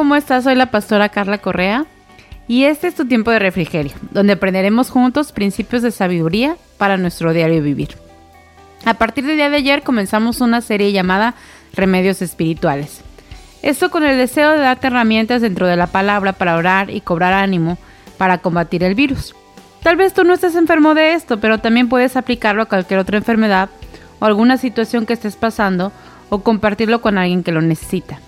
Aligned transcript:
¿cómo 0.00 0.16
estás? 0.16 0.44
Soy 0.44 0.54
la 0.54 0.70
pastora 0.70 1.10
Carla 1.10 1.36
Correa 1.36 1.84
y 2.48 2.64
este 2.64 2.86
es 2.86 2.94
tu 2.94 3.04
tiempo 3.04 3.30
de 3.32 3.38
refrigerio, 3.38 3.92
donde 4.12 4.32
aprenderemos 4.32 4.88
juntos 4.88 5.30
principios 5.30 5.82
de 5.82 5.90
sabiduría 5.90 6.56
para 6.78 6.96
nuestro 6.96 7.34
diario 7.34 7.62
vivir. 7.62 7.98
A 8.86 8.94
partir 8.94 9.26
del 9.26 9.36
día 9.36 9.50
de 9.50 9.58
ayer 9.58 9.82
comenzamos 9.82 10.40
una 10.40 10.62
serie 10.62 10.92
llamada 10.92 11.34
Remedios 11.74 12.22
Espirituales. 12.22 13.02
Esto 13.60 13.90
con 13.90 14.02
el 14.02 14.16
deseo 14.16 14.52
de 14.52 14.60
darte 14.60 14.86
herramientas 14.86 15.42
dentro 15.42 15.66
de 15.66 15.76
la 15.76 15.86
palabra 15.86 16.32
para 16.32 16.56
orar 16.56 16.88
y 16.88 17.02
cobrar 17.02 17.34
ánimo 17.34 17.76
para 18.16 18.38
combatir 18.38 18.82
el 18.82 18.94
virus. 18.94 19.34
Tal 19.82 19.96
vez 19.96 20.14
tú 20.14 20.24
no 20.24 20.32
estés 20.32 20.54
enfermo 20.54 20.94
de 20.94 21.12
esto, 21.12 21.40
pero 21.40 21.58
también 21.58 21.90
puedes 21.90 22.16
aplicarlo 22.16 22.62
a 22.62 22.68
cualquier 22.70 23.00
otra 23.00 23.18
enfermedad 23.18 23.68
o 24.18 24.24
alguna 24.24 24.56
situación 24.56 25.04
que 25.04 25.12
estés 25.12 25.36
pasando 25.36 25.92
o 26.30 26.38
compartirlo 26.38 27.02
con 27.02 27.18
alguien 27.18 27.42
que 27.42 27.52
lo 27.52 27.60
necesita. 27.60 28.18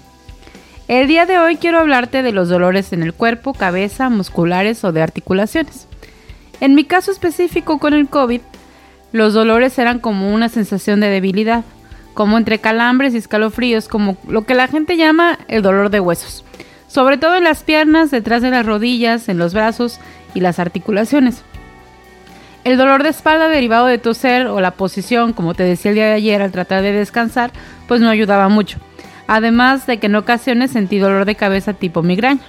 El 0.89 1.07
día 1.07 1.27
de 1.27 1.39
hoy 1.39 1.57
quiero 1.57 1.79
hablarte 1.79 2.23
de 2.23 2.33
los 2.33 2.49
dolores 2.49 2.93
en 2.93 3.03
el 3.03 3.15
cuerpo, 3.15 3.55
cabeza, 3.55 4.11
musculares 4.11 4.83
o 4.85 4.93
de 4.93 5.01
articulaciones. 5.01 5.87
En 6.61 6.75
mi 6.75 6.85
caso 6.85 7.13
específico 7.13 7.79
con 7.79 7.95
el 7.95 8.09
COVID, 8.09 8.41
los 9.13 9.33
dolores 9.33 9.79
eran 9.79 10.01
como 10.01 10.35
una 10.35 10.49
sensación 10.49 11.01
de 11.01 11.09
debilidad, 11.09 11.65
como 12.15 12.37
entre 12.37 12.59
calambres 12.59 13.15
y 13.15 13.19
escalofríos, 13.19 13.89
como 13.89 14.17
lo 14.29 14.45
que 14.45 14.55
la 14.55 14.67
gente 14.67 14.97
llama 14.97 15.39
el 15.49 15.63
dolor 15.63 15.91
de 15.91 16.01
huesos, 16.01 16.45
sobre 16.89 17.17
todo 17.17 17.37
en 17.37 17.45
las 17.45 17.63
piernas, 17.63 18.11
detrás 18.11 18.43
de 18.43 18.51
las 18.51 18.67
rodillas, 18.67 19.29
en 19.29 19.39
los 19.39 19.55
brazos 19.55 20.01
y 20.35 20.41
las 20.41 20.59
articulaciones. 20.59 21.43
El 22.65 22.77
dolor 22.77 23.03
de 23.03 23.09
espalda 23.09 23.49
derivado 23.49 23.87
de 23.87 23.99
toser 23.99 24.47
o 24.47 24.61
la 24.61 24.73
posición, 24.73 25.33
como 25.33 25.55
te 25.55 25.63
decía 25.63 25.91
el 25.91 25.97
día 25.97 26.07
de 26.07 26.13
ayer 26.13 26.43
al 26.43 26.53
tratar 26.53 26.83
de 26.83 26.93
descansar, 26.93 27.53
pues 27.89 28.01
no 28.01 28.09
ayudaba 28.09 28.49
mucho. 28.49 28.79
Además 29.27 29.87
de 29.87 29.99
que 29.99 30.07
en 30.07 30.17
ocasiones 30.17 30.73
sentí 30.73 30.99
dolor 30.99 31.25
de 31.25 31.35
cabeza 31.35 31.73
tipo 31.73 32.03
migraña. 32.03 32.43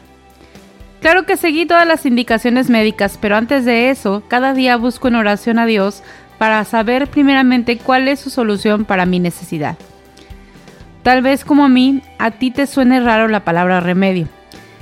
Claro 1.01 1.25
que 1.25 1.37
seguí 1.37 1.65
todas 1.65 1.85
las 1.85 2.05
indicaciones 2.05 2.69
médicas, 2.69 3.17
pero 3.19 3.35
antes 3.35 3.65
de 3.65 3.89
eso, 3.89 4.23
cada 4.29 4.53
día 4.53 4.77
busco 4.77 5.09
en 5.09 5.15
oración 5.15 5.59
a 5.59 5.65
Dios 5.65 6.01
para 6.37 6.63
saber 6.63 7.07
primeramente 7.07 7.77
cuál 7.77 8.07
es 8.07 8.19
su 8.19 8.29
solución 8.29 8.85
para 8.85 9.05
mi 9.05 9.19
necesidad. 9.19 9.77
Tal 11.03 11.21
vez 11.21 11.43
como 11.43 11.65
a 11.65 11.69
mí, 11.69 12.01
a 12.19 12.31
ti 12.31 12.51
te 12.51 12.67
suene 12.67 13.01
raro 13.01 13.27
la 13.27 13.43
palabra 13.43 13.81
remedio. 13.81 14.27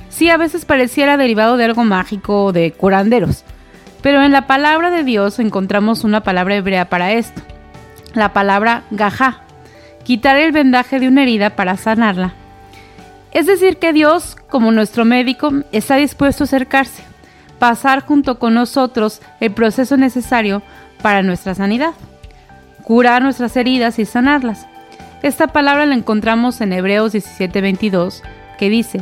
Sí, 0.08 0.30
a 0.30 0.36
veces 0.36 0.64
pareciera 0.64 1.16
derivado 1.16 1.56
de 1.56 1.64
algo 1.64 1.84
mágico 1.84 2.44
o 2.44 2.52
de 2.52 2.70
curanderos, 2.70 3.44
pero 4.02 4.22
en 4.22 4.30
la 4.30 4.46
palabra 4.46 4.90
de 4.90 5.04
Dios 5.04 5.38
encontramos 5.38 6.04
una 6.04 6.22
palabra 6.22 6.54
hebrea 6.54 6.88
para 6.88 7.12
esto, 7.12 7.42
la 8.14 8.32
palabra 8.32 8.84
gajá, 8.90 9.41
quitar 10.04 10.36
el 10.36 10.52
vendaje 10.52 11.00
de 11.00 11.08
una 11.08 11.22
herida 11.22 11.50
para 11.50 11.76
sanarla. 11.76 12.34
Es 13.32 13.46
decir, 13.46 13.78
que 13.78 13.92
Dios, 13.92 14.36
como 14.50 14.72
nuestro 14.72 15.04
médico, 15.04 15.52
está 15.72 15.96
dispuesto 15.96 16.44
a 16.44 16.46
acercarse, 16.46 17.02
pasar 17.58 18.04
junto 18.04 18.38
con 18.38 18.54
nosotros 18.54 19.22
el 19.40 19.52
proceso 19.52 19.96
necesario 19.96 20.62
para 21.00 21.22
nuestra 21.22 21.54
sanidad, 21.54 21.94
curar 22.82 23.22
nuestras 23.22 23.56
heridas 23.56 23.98
y 23.98 24.04
sanarlas. 24.04 24.66
Esta 25.22 25.46
palabra 25.46 25.86
la 25.86 25.94
encontramos 25.94 26.60
en 26.60 26.72
Hebreos 26.72 27.12
17:22, 27.14 28.22
que 28.58 28.68
dice, 28.68 29.00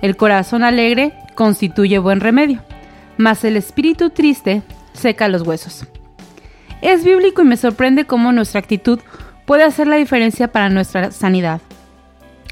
el 0.00 0.16
corazón 0.16 0.64
alegre 0.64 1.12
constituye 1.34 1.98
buen 1.98 2.20
remedio, 2.20 2.62
mas 3.16 3.44
el 3.44 3.56
espíritu 3.56 4.10
triste 4.10 4.62
seca 4.92 5.28
los 5.28 5.42
huesos. 5.42 5.86
Es 6.80 7.04
bíblico 7.04 7.42
y 7.42 7.44
me 7.44 7.56
sorprende 7.56 8.06
cómo 8.06 8.32
nuestra 8.32 8.60
actitud 8.60 9.00
puede 9.48 9.64
hacer 9.64 9.86
la 9.86 9.96
diferencia 9.96 10.48
para 10.48 10.68
nuestra 10.68 11.10
sanidad. 11.10 11.62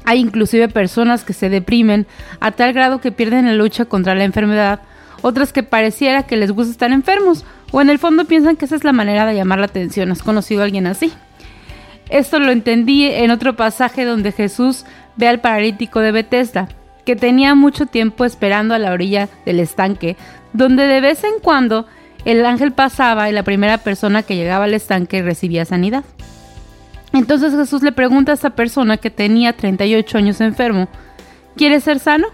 Hay 0.03 0.19
inclusive 0.19 0.67
personas 0.67 1.23
que 1.23 1.33
se 1.33 1.47
deprimen 1.47 2.07
a 2.39 2.49
tal 2.49 2.73
grado 2.73 2.99
que 3.01 3.11
pierden 3.11 3.45
la 3.45 3.53
lucha 3.53 3.85
contra 3.85 4.15
la 4.15 4.23
enfermedad, 4.23 4.79
otras 5.21 5.53
que 5.53 5.61
pareciera 5.61 6.23
que 6.23 6.37
les 6.37 6.51
gusta 6.51 6.71
estar 6.71 6.91
enfermos 6.91 7.45
o 7.71 7.81
en 7.81 7.91
el 7.91 7.99
fondo 7.99 8.25
piensan 8.25 8.55
que 8.55 8.65
esa 8.65 8.75
es 8.75 8.83
la 8.83 8.93
manera 8.93 9.27
de 9.27 9.35
llamar 9.35 9.59
la 9.59 9.65
atención. 9.65 10.11
¿Has 10.11 10.23
conocido 10.23 10.61
a 10.61 10.63
alguien 10.63 10.87
así? 10.87 11.13
Esto 12.09 12.39
lo 12.39 12.49
entendí 12.49 13.05
en 13.05 13.29
otro 13.29 13.55
pasaje 13.55 14.03
donde 14.03 14.31
Jesús 14.31 14.83
ve 15.17 15.27
al 15.27 15.39
paralítico 15.39 15.99
de 15.99 16.11
Bethesda, 16.11 16.67
que 17.05 17.15
tenía 17.15 17.53
mucho 17.53 17.85
tiempo 17.85 18.25
esperando 18.25 18.73
a 18.73 18.79
la 18.79 18.91
orilla 18.91 19.29
del 19.45 19.59
estanque, 19.59 20.17
donde 20.51 20.87
de 20.87 20.99
vez 21.01 21.23
en 21.23 21.39
cuando 21.43 21.85
el 22.25 22.43
ángel 22.43 22.71
pasaba 22.71 23.29
y 23.29 23.33
la 23.33 23.43
primera 23.43 23.77
persona 23.77 24.23
que 24.23 24.35
llegaba 24.35 24.65
al 24.65 24.73
estanque 24.73 25.21
recibía 25.21 25.63
sanidad. 25.63 26.03
Entonces 27.17 27.55
Jesús 27.55 27.81
le 27.81 27.91
pregunta 27.91 28.31
a 28.31 28.35
esta 28.35 28.51
persona 28.51 28.97
que 28.97 29.09
tenía 29.09 29.53
38 29.53 30.19
años 30.19 30.39
enfermo, 30.39 30.87
¿quieres 31.55 31.83
ser 31.83 31.97
sano? 31.99 32.27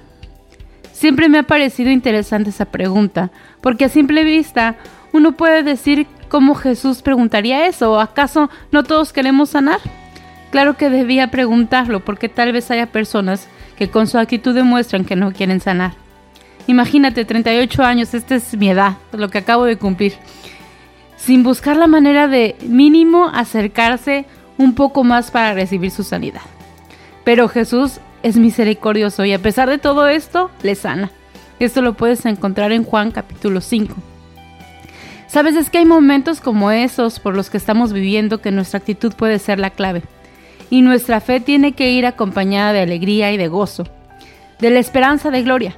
Siempre 0.92 1.30
me 1.30 1.40
ha 1.40 1.44
parecido 1.44 1.90
interesante 1.90 2.50
esa 2.50 2.66
pregunta, 2.66 3.32
porque 3.62 3.86
a 3.86 3.90
simple 3.90 4.26
vista 4.26 4.76
uno 5.14 5.32
puede 5.38 5.64
decir 5.64 6.06
cómo 6.28 6.54
Jesús 6.54 7.02
preguntaría 7.02 7.66
eso, 7.66 7.98
¿acaso 7.98 8.50
no 8.72 8.84
todos 8.84 9.14
queremos 9.14 9.52
sanar? 9.52 9.80
Claro 10.52 10.76
que 10.76 10.90
debía 10.90 11.32
preguntarlo, 11.32 12.02
porque 12.02 12.28
tal 12.28 12.52
vez 12.52 12.70
haya 12.70 12.88
personas 12.88 13.48
que 13.78 13.90
con 13.90 14.08
su 14.08 14.18
actitud 14.18 14.54
demuestran 14.54 15.06
que 15.06 15.16
no 15.16 15.32
quieren 15.32 15.62
sanar. 15.62 15.94
Imagínate, 16.68 17.24
38 17.24 17.84
años, 17.84 18.14
esta 18.14 18.36
es 18.36 18.56
mi 18.58 18.70
edad, 18.70 18.98
lo 19.14 19.30
que 19.30 19.38
acabo 19.38 19.64
de 19.64 19.78
cumplir, 19.78 20.14
sin 21.16 21.42
buscar 21.42 21.78
la 21.78 21.88
manera 21.88 22.28
de 22.28 22.58
mínimo 22.68 23.30
acercarse 23.34 24.26
un 24.58 24.76
poco 24.76 25.04
más 25.04 25.32
para 25.32 25.54
recibir 25.54 25.92
su 25.92 26.04
sanidad. 26.04 26.42
Pero 27.24 27.48
Jesús 27.48 28.00
es 28.22 28.38
misericordioso 28.38 29.26
y 29.26 29.34
a 29.34 29.40
pesar 29.40 29.70
de 29.70 29.78
todo 29.78 30.08
esto, 30.08 30.50
le 30.62 30.76
sana. 30.76 31.12
Esto 31.60 31.82
lo 31.82 31.94
puedes 31.94 32.26
encontrar 32.26 32.72
en 32.72 32.84
Juan 32.84 33.12
capítulo 33.12 33.62
5. 33.62 33.96
Sabes, 35.28 35.56
es 35.56 35.70
que 35.70 35.80
hay 35.80 35.86
momentos 35.86 36.42
como 36.42 36.72
esos 36.72 37.20
por 37.20 37.36
los 37.36 37.50
que 37.50 37.58
estamos 37.58 37.92
viviendo 37.92 38.42
que 38.42 38.52
nuestra 38.52 38.78
actitud 38.78 39.14
puede 39.14 39.40
ser 39.40 39.60
la 39.60 39.72
clave. 39.72 40.04
Y 40.70 40.82
nuestra 40.82 41.22
fe 41.22 41.40
tiene 41.40 41.74
que 41.74 41.92
ir 41.92 42.06
acompañada 42.06 42.74
de 42.74 42.82
alegría 42.82 43.32
y 43.32 43.38
de 43.38 43.48
gozo, 43.48 43.88
de 44.60 44.70
la 44.70 44.80
esperanza 44.80 45.32
de 45.32 45.44
gloria. 45.44 45.76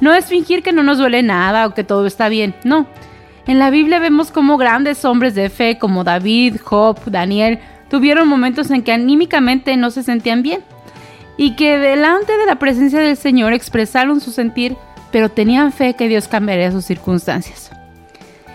No 0.00 0.12
es 0.12 0.26
fingir 0.26 0.62
que 0.62 0.72
no 0.72 0.82
nos 0.82 0.98
duele 0.98 1.22
nada 1.22 1.66
o 1.66 1.74
que 1.74 1.84
todo 1.84 2.06
está 2.06 2.28
bien, 2.28 2.54
no. 2.64 2.86
En 3.46 3.58
la 3.58 3.70
Biblia 3.70 3.98
vemos 3.98 4.30
cómo 4.30 4.56
grandes 4.56 5.04
hombres 5.04 5.34
de 5.34 5.50
fe 5.50 5.78
como 5.78 6.04
David, 6.04 6.56
Job, 6.62 6.98
Daniel, 7.06 7.58
tuvieron 7.94 8.26
momentos 8.26 8.72
en 8.72 8.82
que 8.82 8.90
anímicamente 8.90 9.76
no 9.76 9.92
se 9.92 10.02
sentían 10.02 10.42
bien 10.42 10.64
y 11.36 11.54
que 11.54 11.78
delante 11.78 12.36
de 12.36 12.44
la 12.44 12.56
presencia 12.56 12.98
del 12.98 13.16
Señor 13.16 13.52
expresaron 13.52 14.20
su 14.20 14.32
sentir, 14.32 14.76
pero 15.12 15.28
tenían 15.28 15.70
fe 15.70 15.94
que 15.94 16.08
Dios 16.08 16.26
cambiaría 16.26 16.72
sus 16.72 16.84
circunstancias. 16.84 17.70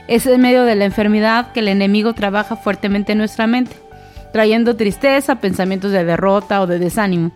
Es 0.10 0.26
en 0.26 0.42
medio 0.42 0.66
de 0.66 0.76
la 0.76 0.84
enfermedad 0.84 1.54
que 1.54 1.62
el 1.62 1.70
enemigo 1.70 2.12
trabaja 2.12 2.58
fuertemente 2.58 3.14
en 3.14 3.20
nuestra 3.20 3.48
mente, 3.48 3.78
trayendo 4.34 4.76
tristeza, 4.76 5.36
pensamientos 5.36 5.94
de 5.94 6.04
derrota 6.04 6.60
o 6.60 6.68
de 6.68 6.78
desánimo. 6.78 7.32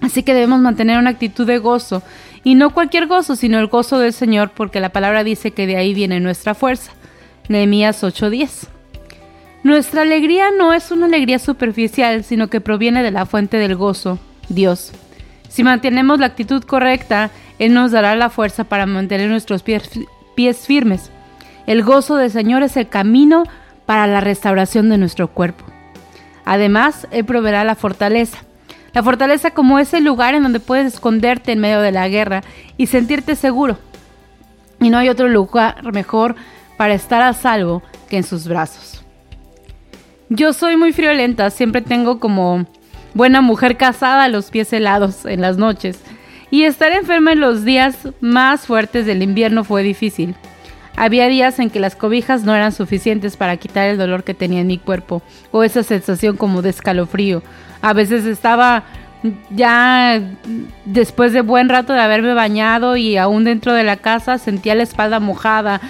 Así 0.00 0.22
que 0.22 0.34
debemos 0.34 0.60
mantener 0.60 0.96
una 0.96 1.10
actitud 1.10 1.44
de 1.44 1.58
gozo, 1.58 2.04
y 2.44 2.54
no 2.54 2.72
cualquier 2.72 3.08
gozo, 3.08 3.34
sino 3.34 3.58
el 3.58 3.66
gozo 3.66 3.98
del 3.98 4.12
Señor, 4.12 4.52
porque 4.54 4.78
la 4.78 4.90
palabra 4.90 5.24
dice 5.24 5.50
que 5.50 5.66
de 5.66 5.76
ahí 5.76 5.92
viene 5.92 6.20
nuestra 6.20 6.54
fuerza. 6.54 6.92
Nehemías 7.48 8.04
8:10. 8.04 8.68
Nuestra 9.64 10.02
alegría 10.02 10.50
no 10.50 10.74
es 10.74 10.90
una 10.90 11.06
alegría 11.06 11.38
superficial, 11.38 12.24
sino 12.24 12.48
que 12.48 12.60
proviene 12.60 13.04
de 13.04 13.12
la 13.12 13.26
fuente 13.26 13.58
del 13.58 13.76
gozo, 13.76 14.18
Dios. 14.48 14.92
Si 15.48 15.62
mantenemos 15.62 16.18
la 16.18 16.26
actitud 16.26 16.64
correcta, 16.64 17.30
Él 17.60 17.72
nos 17.72 17.92
dará 17.92 18.16
la 18.16 18.28
fuerza 18.28 18.64
para 18.64 18.86
mantener 18.86 19.30
nuestros 19.30 19.62
pies, 19.62 20.66
firmes. 20.66 21.10
El 21.68 21.84
gozo 21.84 22.16
del 22.16 22.32
Señor 22.32 22.64
es 22.64 22.76
el 22.76 22.88
camino 22.88 23.44
para 23.86 24.08
la 24.08 24.20
restauración 24.20 24.88
de 24.88 24.98
nuestro 24.98 25.28
cuerpo. 25.28 25.64
Además, 26.44 27.06
Él 27.12 27.24
proveerá 27.24 27.62
la 27.62 27.76
fortaleza. 27.76 28.38
La 28.92 29.04
fortaleza 29.04 29.52
como 29.52 29.78
ese 29.78 30.00
lugar 30.00 30.34
en 30.34 30.42
donde 30.42 30.58
puedes 30.58 30.92
esconderte 30.92 31.52
en 31.52 31.60
medio 31.60 31.80
de 31.80 31.92
la 31.92 32.08
guerra 32.08 32.42
y 32.76 32.88
sentirte 32.88 33.36
seguro. 33.36 33.78
Y 34.80 34.90
no 34.90 34.98
hay 34.98 35.08
otro 35.08 35.28
lugar 35.28 35.92
mejor 35.92 36.34
para 36.76 36.94
estar 36.94 37.22
a 37.22 37.32
salvo 37.32 37.80
que 38.08 38.16
en 38.16 38.24
sus 38.24 38.48
brazos. 38.48 39.01
Yo 40.34 40.54
soy 40.54 40.78
muy 40.78 40.94
friolenta, 40.94 41.50
siempre 41.50 41.82
tengo 41.82 42.18
como 42.18 42.64
buena 43.12 43.42
mujer 43.42 43.76
casada 43.76 44.28
los 44.28 44.50
pies 44.50 44.72
helados 44.72 45.26
en 45.26 45.42
las 45.42 45.58
noches. 45.58 46.00
Y 46.50 46.62
estar 46.64 46.90
enferma 46.90 47.32
en 47.32 47.40
los 47.40 47.66
días 47.66 48.08
más 48.22 48.66
fuertes 48.66 49.04
del 49.04 49.22
invierno 49.22 49.62
fue 49.62 49.82
difícil. 49.82 50.34
Había 50.96 51.28
días 51.28 51.58
en 51.58 51.68
que 51.68 51.80
las 51.80 51.96
cobijas 51.96 52.44
no 52.44 52.54
eran 52.54 52.72
suficientes 52.72 53.36
para 53.36 53.58
quitar 53.58 53.88
el 53.88 53.98
dolor 53.98 54.24
que 54.24 54.32
tenía 54.32 54.60
en 54.60 54.68
mi 54.68 54.78
cuerpo 54.78 55.22
o 55.50 55.64
esa 55.64 55.82
sensación 55.82 56.38
como 56.38 56.62
de 56.62 56.70
escalofrío. 56.70 57.42
A 57.82 57.92
veces 57.92 58.24
estaba 58.24 58.84
ya 59.50 60.18
después 60.86 61.34
de 61.34 61.42
buen 61.42 61.68
rato 61.68 61.92
de 61.92 62.00
haberme 62.00 62.32
bañado 62.32 62.96
y 62.96 63.18
aún 63.18 63.44
dentro 63.44 63.74
de 63.74 63.84
la 63.84 63.98
casa 63.98 64.38
sentía 64.38 64.74
la 64.74 64.84
espalda 64.84 65.20
mojada 65.20 65.82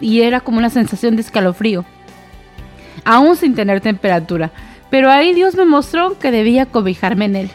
y 0.00 0.20
era 0.20 0.40
como 0.40 0.58
una 0.58 0.68
sensación 0.68 1.16
de 1.16 1.22
escalofrío, 1.22 1.86
aún 3.06 3.36
sin 3.36 3.54
tener 3.54 3.80
temperatura. 3.80 4.50
Pero 4.90 5.10
ahí 5.10 5.32
Dios 5.32 5.54
me 5.54 5.64
mostró 5.64 6.18
que 6.18 6.30
debía 6.30 6.66
cobijarme 6.66 7.24
en 7.24 7.36
Él. 7.36 7.50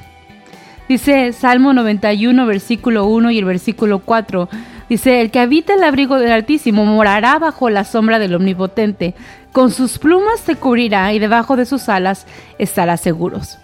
Dice 0.90 1.32
Salmo 1.34 1.74
91, 1.74 2.46
versículo 2.46 3.06
1 3.06 3.32
y 3.32 3.38
el 3.38 3.46
versículo 3.46 4.00
4. 4.00 4.50
Dice, 4.90 5.22
el 5.22 5.32
que 5.32 5.40
habita 5.40 5.74
el 5.74 5.84
abrigo 5.84 6.18
del 6.18 6.32
Altísimo 6.32 6.86
morará 6.86 7.40
bajo 7.40 7.70
la 7.70 7.86
sombra 7.86 8.20
del 8.20 8.36
Omnipotente. 8.36 9.14
Con 9.54 9.72
sus 9.72 10.00
plumas 10.00 10.42
se 10.42 10.56
cubrirá 10.56 11.14
y 11.14 11.20
debajo 11.20 11.56
de 11.56 11.66
sus 11.66 11.88
alas 11.88 12.26
estará 12.58 12.98
seguros. 12.98 13.58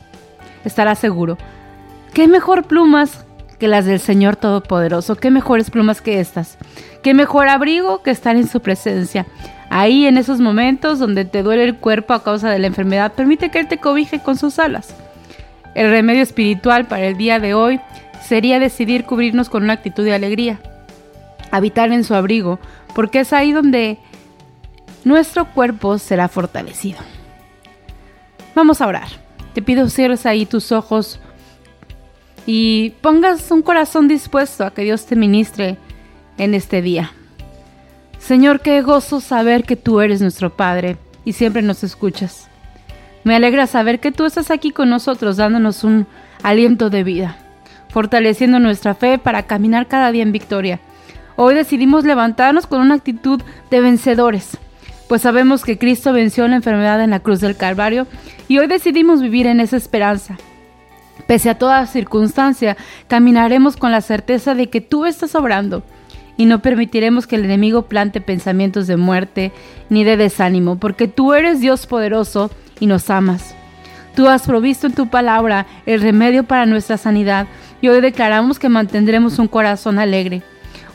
Estará 0.63 0.95
seguro. 0.95 1.37
¿Qué 2.13 2.27
mejor 2.27 2.63
plumas 2.63 3.25
que 3.59 3.67
las 3.67 3.85
del 3.85 3.99
Señor 3.99 4.37
Todopoderoso? 4.37 5.15
¿Qué 5.15 5.31
mejores 5.31 5.69
plumas 5.69 6.01
que 6.01 6.19
estas? 6.19 6.57
¿Qué 7.03 7.13
mejor 7.13 7.49
abrigo 7.49 8.03
que 8.03 8.11
estar 8.11 8.35
en 8.37 8.47
su 8.47 8.61
presencia? 8.61 9.25
Ahí 9.69 10.05
en 10.05 10.17
esos 10.17 10.39
momentos 10.39 10.99
donde 10.99 11.25
te 11.25 11.43
duele 11.43 11.63
el 11.63 11.75
cuerpo 11.75 12.13
a 12.13 12.23
causa 12.23 12.49
de 12.49 12.59
la 12.59 12.67
enfermedad, 12.67 13.13
permite 13.13 13.49
que 13.49 13.59
Él 13.59 13.67
te 13.67 13.79
cobije 13.79 14.19
con 14.19 14.37
sus 14.37 14.59
alas. 14.59 14.95
El 15.75 15.91
remedio 15.91 16.23
espiritual 16.23 16.87
para 16.87 17.05
el 17.05 17.17
día 17.17 17.39
de 17.39 17.53
hoy 17.53 17.79
sería 18.25 18.59
decidir 18.59 19.05
cubrirnos 19.05 19.49
con 19.49 19.63
una 19.63 19.73
actitud 19.73 20.03
de 20.03 20.13
alegría, 20.13 20.59
habitar 21.51 21.91
en 21.91 22.03
su 22.03 22.15
abrigo, 22.15 22.59
porque 22.95 23.19
es 23.19 23.33
ahí 23.33 23.51
donde 23.51 23.99
nuestro 25.03 25.45
cuerpo 25.53 25.97
será 25.97 26.27
fortalecido. 26.27 26.99
Vamos 28.55 28.81
a 28.81 28.87
orar. 28.87 29.07
Te 29.53 29.61
pido 29.61 29.89
cierres 29.89 30.25
ahí 30.25 30.45
tus 30.45 30.71
ojos 30.71 31.19
y 32.45 32.91
pongas 33.01 33.51
un 33.51 33.61
corazón 33.61 34.07
dispuesto 34.07 34.65
a 34.65 34.71
que 34.71 34.83
Dios 34.83 35.05
te 35.05 35.15
ministre 35.15 35.77
en 36.37 36.53
este 36.53 36.81
día. 36.81 37.11
Señor, 38.19 38.61
qué 38.61 38.81
gozo 38.81 39.21
saber 39.21 39.63
que 39.63 39.75
tú 39.75 40.01
eres 40.01 40.21
nuestro 40.21 40.55
Padre 40.55 40.97
y 41.23 41.33
siempre 41.33 41.61
nos 41.61 41.83
escuchas. 41.83 42.49
Me 43.23 43.35
alegra 43.35 43.67
saber 43.67 43.99
que 43.99 44.11
tú 44.11 44.25
estás 44.25 44.51
aquí 44.51 44.71
con 44.71 44.89
nosotros 44.89 45.37
dándonos 45.37 45.83
un 45.83 46.07
aliento 46.43 46.89
de 46.89 47.03
vida, 47.03 47.37
fortaleciendo 47.89 48.59
nuestra 48.59 48.95
fe 48.95 49.17
para 49.17 49.43
caminar 49.43 49.87
cada 49.87 50.11
día 50.11 50.23
en 50.23 50.31
victoria. 50.31 50.79
Hoy 51.35 51.55
decidimos 51.55 52.03
levantarnos 52.03 52.67
con 52.67 52.81
una 52.81 52.95
actitud 52.95 53.41
de 53.69 53.81
vencedores, 53.81 54.57
pues 55.07 55.21
sabemos 55.21 55.63
que 55.63 55.77
Cristo 55.77 56.11
venció 56.11 56.47
la 56.47 56.57
enfermedad 56.57 57.01
en 57.01 57.11
la 57.11 57.21
cruz 57.21 57.39
del 57.39 57.55
Calvario 57.55 58.07
y 58.47 58.57
hoy 58.57 58.67
decidimos 58.67 59.21
vivir 59.21 59.47
en 59.47 59.59
esa 59.59 59.77
esperanza. 59.77 60.37
Pese 61.27 61.49
a 61.49 61.57
toda 61.57 61.85
circunstancia, 61.87 62.77
caminaremos 63.07 63.77
con 63.77 63.91
la 63.91 64.01
certeza 64.01 64.53
de 64.53 64.69
que 64.69 64.81
tú 64.81 65.05
estás 65.05 65.35
obrando 65.35 65.83
y 66.37 66.45
no 66.45 66.61
permitiremos 66.61 67.27
que 67.27 67.35
el 67.35 67.45
enemigo 67.45 67.83
plante 67.83 68.21
pensamientos 68.21 68.87
de 68.87 68.95
muerte 68.95 69.51
ni 69.89 70.03
de 70.03 70.15
desánimo, 70.15 70.77
porque 70.77 71.07
tú 71.07 71.33
eres 71.33 71.59
Dios 71.59 71.87
poderoso 71.87 72.51
y 72.79 72.85
nos 72.85 73.09
amas. 73.09 73.55
Tú 74.15 74.27
has 74.27 74.47
provisto 74.47 74.87
en 74.87 74.93
tu 74.93 75.07
palabra 75.07 75.67
el 75.85 76.01
remedio 76.01 76.43
para 76.43 76.65
nuestra 76.65 76.97
sanidad 76.97 77.47
y 77.81 77.87
hoy 77.89 78.01
declaramos 78.01 78.59
que 78.59 78.69
mantendremos 78.69 79.37
un 79.39 79.47
corazón 79.47 79.99
alegre. 79.99 80.41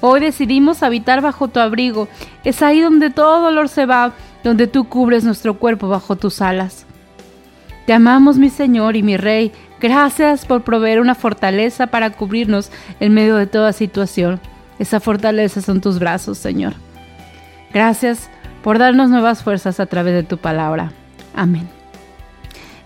Hoy 0.01 0.19
decidimos 0.19 0.83
habitar 0.83 1.21
bajo 1.21 1.47
tu 1.47 1.61
abrigo. 1.61 2.09
Es 2.43 2.63
ahí 2.63 2.81
donde 2.81 3.11
todo 3.11 3.43
dolor 3.43 3.69
se 3.69 3.87
va, 3.87 4.13
donde 4.43 4.67
tú 4.67 4.89
cubres 4.89 5.23
nuestro 5.23 5.55
cuerpo 5.55 5.87
bajo 5.89 6.17
tus 6.17 6.41
alas. 6.41 6.87
Te 7.87 7.93
amamos, 7.93 8.39
mi 8.39 8.51
Señor 8.51 8.97
y 8.97 9.05
mi 9.05 9.17
Rey. 9.17 9.53
Gracias 9.81 10.45
por 10.45 10.63
proveer 10.63 11.01
una 11.01 11.15
fortaleza 11.15 11.87
para 11.87 12.11
cubrirnos 12.11 12.73
en 12.99 13.15
medio 13.15 13.37
de 13.37 13.47
toda 13.47 13.73
situación. 13.73 14.41
Esa 14.79 15.01
fortaleza 15.01 15.61
son 15.61 15.81
tus 15.81 15.99
brazos, 15.99 16.39
Señor. 16.39 16.75
Gracias 17.73 18.29
por 18.63 18.79
darnos 18.79 19.11
nuevas 19.11 19.43
fuerzas 19.43 19.81
a 19.81 19.87
través 19.87 20.15
de 20.15 20.23
tu 20.23 20.39
palabra. 20.39 20.93
Amén. 21.35 21.69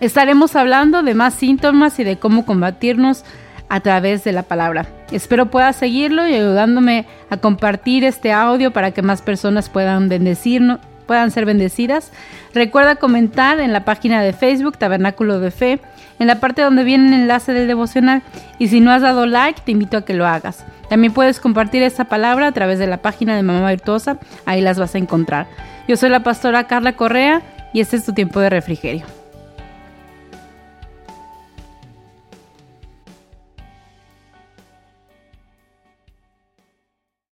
Estaremos 0.01 0.57
hablando 0.57 1.03
de 1.03 1.15
más 1.15 1.35
síntomas 1.35 1.99
y 1.99 2.05
de 2.05 2.19
cómo 2.19 2.45
combatirnos 2.45 3.25
a 3.69 3.81
través 3.81 4.25
de 4.25 4.33
la 4.33 4.43
palabra. 4.43 4.87
Espero 5.11 5.51
puedas 5.51 5.77
seguirlo 5.77 6.27
y 6.27 6.35
ayudándome 6.35 7.07
a 7.31 7.39
compartir 7.39 8.05
este 8.05 8.33
audio 8.33 8.73
para 8.73 8.93
que 8.93 9.03
más 9.03 9.23
personas 9.23 9.69
puedan 9.69 10.09
bendecirnos, 10.09 10.81
puedan 11.07 11.31
ser 11.31 11.47
bendecidas. 11.47 12.13
Recuerda 12.55 12.97
comentar 12.97 13.59
en 13.61 13.73
la 13.73 13.85
página 13.85 14.23
de 14.23 14.33
Facebook 14.33 14.79
Tabernáculo 14.79 15.41
de 15.41 15.51
Fe, 15.51 15.81
en 16.19 16.27
la 16.27 16.41
parte 16.41 16.63
donde 16.63 16.85
viene 16.85 17.09
el 17.09 17.23
enlace 17.23 17.53
del 17.53 17.67
devocional. 17.67 18.23
Y 18.59 18.69
si 18.69 18.81
no 18.81 18.91
has 18.91 19.03
dado 19.03 19.27
like, 19.27 19.61
te 19.65 19.73
invito 19.73 19.97
a 19.97 20.05
que 20.05 20.15
lo 20.15 20.27
hagas. 20.27 20.65
También 20.89 21.13
puedes 21.13 21.41
compartir 21.41 21.83
esta 21.83 22.05
palabra 22.05 22.49
a 22.49 22.53
través 22.53 22.79
de 22.79 22.87
la 22.87 22.99
página 22.99 23.35
de 23.37 23.43
Mamá 23.43 23.71
Virtuosa, 23.71 24.19
ahí 24.45 24.61
las 24.61 24.79
vas 24.79 24.95
a 24.95 24.99
encontrar. 24.99 25.47
Yo 25.89 25.97
soy 25.97 26.11
la 26.11 26.21
pastora 26.21 26.67
Carla 26.67 26.95
Correa 26.95 27.43
y 27.73 27.81
este 27.81 27.97
es 27.97 28.05
tu 28.05 28.13
tiempo 28.13 28.41
de 28.41 28.51
refrigerio. 28.51 29.16